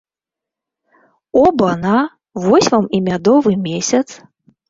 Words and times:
Оба-на, 1.41 1.97
вось 2.45 2.71
вам 2.77 2.85
і 2.99 3.01
мядовы 3.09 3.51
месяц! 3.69 4.03